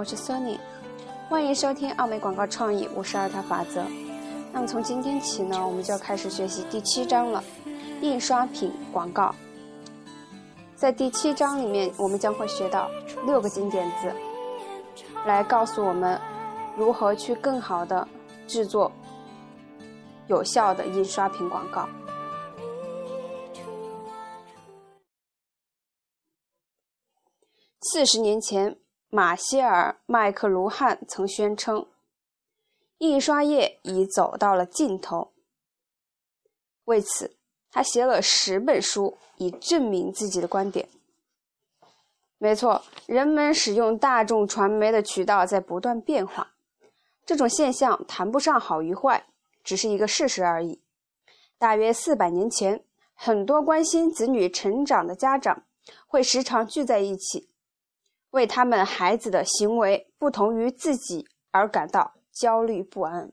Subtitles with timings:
[0.00, 0.58] 我是 Sunny，
[1.28, 3.84] 欢迎收听奥美广告创意五十二条法则。
[4.50, 7.44] 那么从今天起呢，我们就要开始学习第七章了，
[8.00, 9.34] 印刷品广告。
[10.74, 12.90] 在第七章里面，我们将会学到
[13.26, 14.10] 六个金点子，
[15.26, 16.18] 来告诉我们
[16.78, 18.08] 如何去更好的
[18.46, 18.90] 制作
[20.28, 21.86] 有效的印刷品广告。
[27.92, 28.78] 四十年前。
[29.12, 31.84] 马歇尔·麦克卢汉曾宣称，
[32.98, 35.32] 印刷业已走到了尽头。
[36.84, 37.34] 为此，
[37.72, 40.88] 他写了十本书以证明自己的观点。
[42.38, 46.52] 没错，人们使用大众传媒的渠道在不断变化，
[47.26, 49.26] 这种现象谈不上好与坏，
[49.64, 50.80] 只是一个事实而已。
[51.58, 55.64] 大约四百年前，很多关心子女成长的家长
[56.06, 57.49] 会时常聚在一起。
[58.30, 63.32] 为他们孩子的行为不同于自己而感到焦虑不安。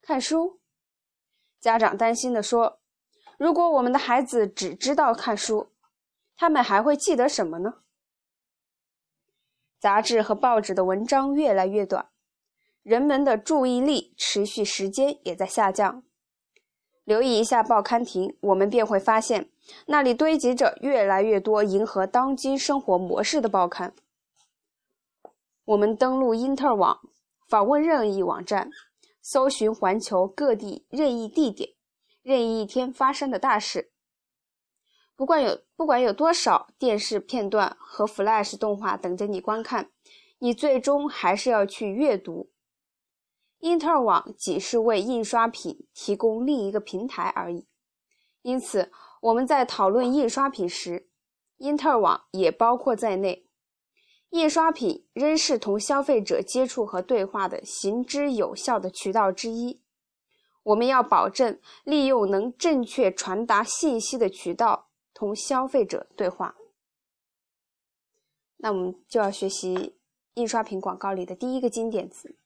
[0.00, 0.60] 看书，
[1.60, 2.80] 家长担心地说
[3.38, 5.72] ：“如果我们的孩子只知道看书，
[6.36, 7.82] 他们还会记得什么呢？”
[9.78, 12.10] 杂志和报纸的文章越来越短，
[12.82, 16.02] 人们的注意力持续时间也在下降。
[17.06, 19.48] 留意一下报刊亭，我们便会发现。
[19.86, 23.94] 那里堆积着越来越多迎合当今生活模式的报刊。
[25.66, 26.98] 我们登录因特网，
[27.48, 28.70] 访问任意网站，
[29.22, 31.70] 搜寻环球各地任意地点、
[32.24, 33.92] 任意一天发生的大事。
[35.14, 39.90] 不管有不管有多少电视片段和 Flash 动画等着你观看，
[40.40, 42.50] 你最终还是要去阅读。
[43.58, 47.66] 因特网仅是为印刷品提供另一个平台而已，
[48.42, 48.92] 因此。
[49.22, 51.08] 我们在讨论印刷品时，
[51.56, 53.48] 因特网也包括在内。
[54.28, 59.80] 印刷品仍是同消费者接触和对话的行之有效的渠道之一。
[60.64, 66.54] 我们要保证利用能正确传达信息的渠道同消费者对话。
[68.58, 69.96] 那我们就要学习
[70.34, 72.36] 印刷品广告里的第一个金点子，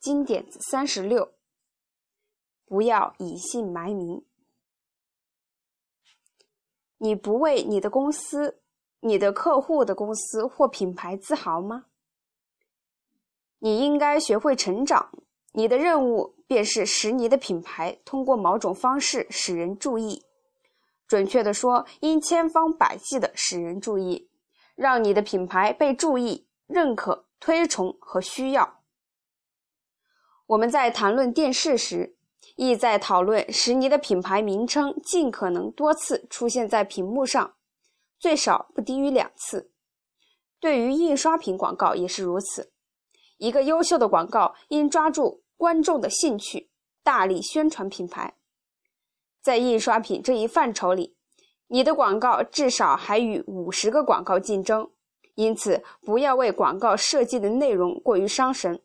[0.00, 1.32] 金点子三十六：
[2.66, 4.24] 不要隐姓埋名。
[6.98, 8.60] 你不为你的公司、
[9.00, 11.86] 你的客户的公司或品牌自豪吗？
[13.58, 15.10] 你应该学会成长。
[15.52, 20.24] 你的任务便是使你的品牌通过某种方式使人注意。
[21.08, 24.30] 准确的说，应千方百计的使人注意，
[24.76, 28.77] 让你的品牌被注意、认可、推崇和需要。
[30.48, 32.16] 我们在谈论电视时。
[32.56, 37.54] 意在讨论使你的品牌名称尽可能多次出现在屏幕上，
[38.18, 39.70] 最少不低于两次。
[40.58, 42.72] 对于印刷品广告也是如此。
[43.36, 46.68] 一个优秀的广告应抓住观众的兴趣，
[47.04, 48.34] 大力宣传品牌。
[49.40, 51.14] 在印刷品这一范畴里，
[51.68, 54.90] 你的广告至少还与五十个广告竞争。
[55.36, 58.82] 因此，不要为广告设计的内容过于伤神，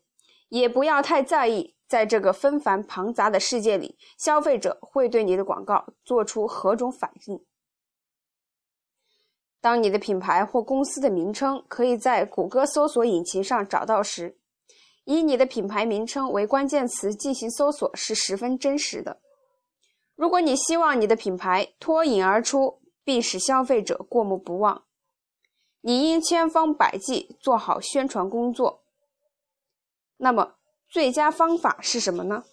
[0.60, 1.74] 也不要太在意。
[1.86, 7.44] 在这个纷繁庞杂的世界里，消费者会对你的广告做出何种反应？
[9.60, 14.38] 当你的品牌或公司的名称可以在谷歌搜索引擎上找到时，
[15.04, 19.20] 以你的品牌名称为关键词进行搜索是十分真实的。
[20.16, 24.84] 如果你希望你的品牌脱颖而出，并使消费者过目不忘，
[25.82, 28.83] 你应千方百计做好宣传工作。
[30.16, 30.56] 那么，
[30.88, 32.44] 最佳方法是什么呢？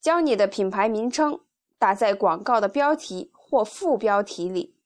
[0.00, 1.40] 将你的品牌名称
[1.78, 4.76] 打在广告的标题或副标题里。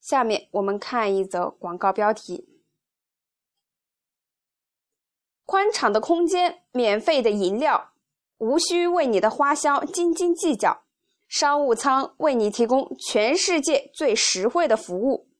[0.00, 2.60] 下面我们看一则广告标题：
[5.44, 7.92] 宽敞的空间，免费的饮料，
[8.38, 10.82] 无需为你的花销斤斤计较。
[11.28, 15.31] 商务舱为你提供全世界最实惠的服务。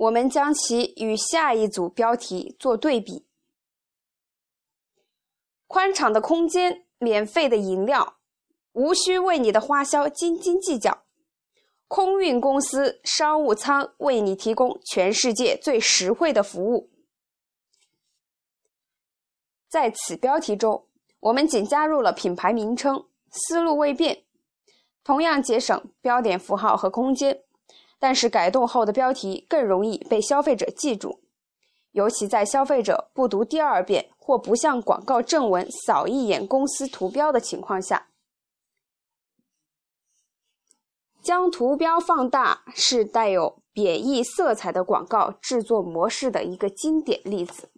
[0.00, 3.26] 我们将其与下一组标题做对比：
[5.66, 8.16] 宽敞的空间，免费的饮料，
[8.72, 11.02] 无需为你的花销斤斤计较。
[11.86, 16.88] 空运公司商务舱为你提供全世界最实惠的服务。
[19.68, 20.86] 在此标题中，
[21.18, 24.24] 我们仅加入了品牌名称，思路未变，
[25.04, 27.42] 同样节省标点符号和空间。
[28.00, 31.20] 但是改动后的标题更容易被消费者记住，
[31.92, 38.08] 尤其在消费者不读第二遍或不向广告正文扫一眼公司图标的情况下。
[41.22, 47.68] 将图标放大是带有贬义色彩的广告制作模式的一个经典例子。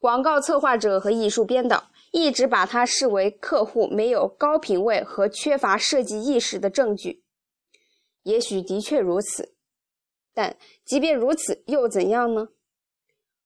[0.00, 7.22] 广告策划者和艺术编导一直把它视为客户没有高品位和缺乏设计意识的证据。
[8.22, 9.54] 也许的确如此，
[10.32, 12.48] 但即便如此又怎样呢？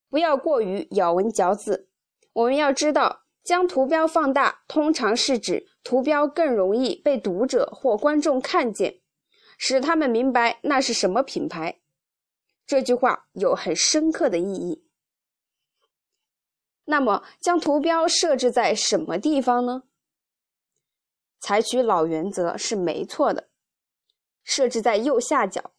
[0.08, 1.88] 不要过于咬文嚼字。
[2.32, 3.20] 我们要知道。
[3.44, 9.00] 将图标放大，通常是指图标更容易被读者或观众看见，
[9.58, 11.80] 使他们明白那是什么品牌。
[12.64, 14.86] 这句话有很深刻的意义。
[16.84, 19.82] 那么，将图标设置在什么地方呢？
[21.40, 23.48] 采取老原则是没错的，
[24.42, 25.72] 设置在右下角，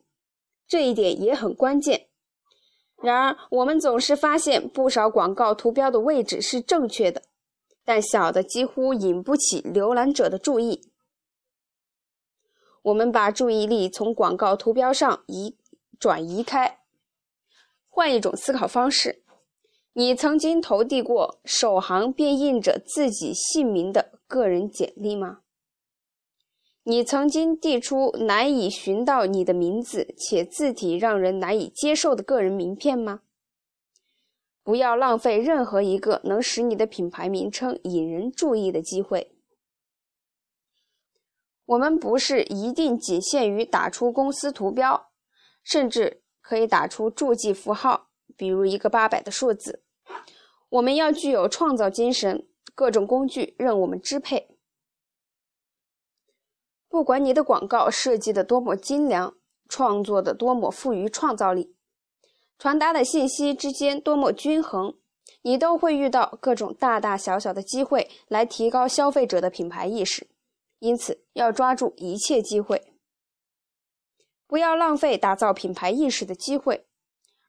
[0.68, 2.08] 这一点也很关键。
[3.02, 7.24] 然而，我们总是发现不少广告图标的位置是正确的。
[7.86, 10.90] 但小的几乎引不起浏览者的注意。
[12.82, 15.58] 我们把注意力从广告图标上移
[16.00, 16.80] 转移开，
[17.90, 19.24] 换一种思考方式：
[19.92, 25.42] 你曾经投递过首行便印着自己姓名的个人简历吗？
[26.86, 33.22] 你曾经递出难以寻到你的名字且字体让人难以接受的个人名片吗？
[34.64, 39.32] 不要浪费任何一个能使你的品牌名称引人注意的机会。
[41.66, 45.10] 我们不是一定仅限于打出公司图标，
[45.64, 49.84] 甚至可以打出注记符号，比如一个八百的数字。
[50.68, 52.46] 我们要具有创造精神，
[52.76, 54.53] 各种工具任我们支配。
[56.94, 59.34] 不管你的广告设计的多么精良，
[59.68, 61.74] 创作的多么富于创造力。
[62.60, 64.94] 传达的信息之间多么均衡，
[65.42, 70.28] 你都会遇到各种大大小小的机会来提高消费者的品牌意识。
[70.78, 72.94] 因此，要抓住一切机会，
[74.46, 76.86] 不要浪费打造品牌意识的机会。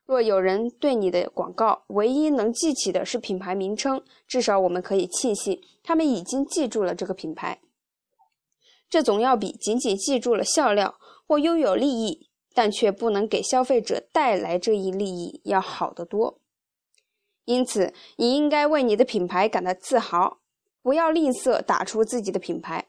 [0.07, 7.61] 若有人对你的广告唯一能记起的是品牌名称，至少我们可以庆幸他们已经记住了这个品牌。
[8.95, 12.31] 这总要比仅仅记住了笑料或拥有利益。
[12.57, 16.39] 但却不能给消费者带来这一利益要好得多，
[17.47, 20.39] 因此你应该为你的品牌感到自豪，
[20.81, 22.87] 不要吝啬打出自己的品牌，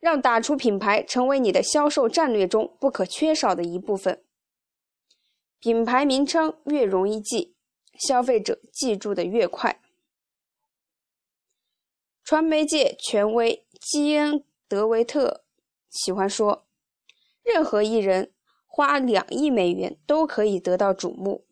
[0.00, 4.24] 让打出品牌成为你的销售战略中不可缺少的一部分。
[5.60, 7.54] 品牌名称越容易记，
[7.98, 9.78] 消费者记住的越快。
[12.24, 15.41] 传媒界权威基恩·德维特
[15.92, 16.66] 喜欢说
[17.44, 18.32] ：“任何一人。”
[18.74, 21.44] 花两亿美元都可以得到瞩目，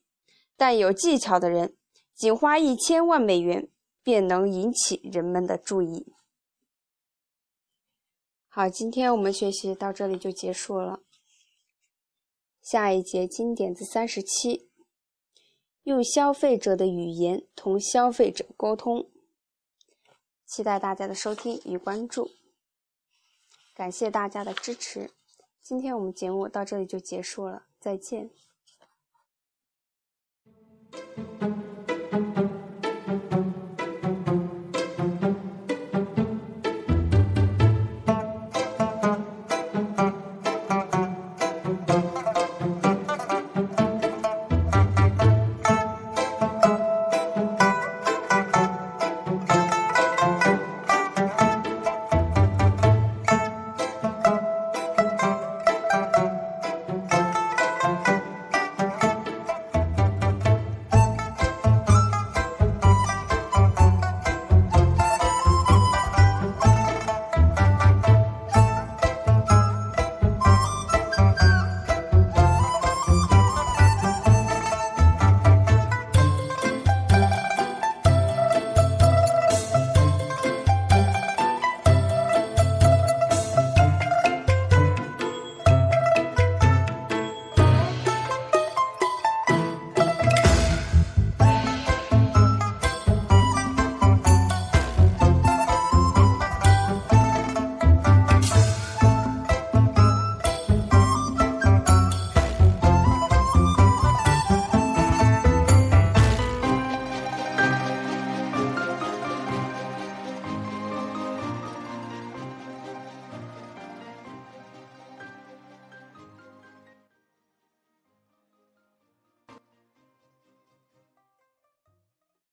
[0.57, 1.77] 但有技巧的人
[2.15, 3.69] 仅花一千万美元
[4.03, 6.15] 便能引起人们的注意。
[8.49, 11.01] 好，今天我们学习到这里就结束了。
[12.63, 14.71] 下一节经典字三十七，
[15.83, 19.11] 用消费者的语言同消费者沟通。
[20.47, 22.31] 期待大家的收听与关注，
[23.81, 25.09] 感谢大家的支持。
[25.63, 28.29] 今天我们节目到这里就结束了，再见。